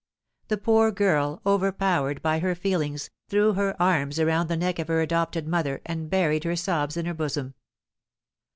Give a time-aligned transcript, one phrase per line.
[0.47, 4.99] The poor girl, overpowered by her feelings, threw her arms around the neck of her
[4.99, 7.53] adopted mother and buried her sobs in her bosom.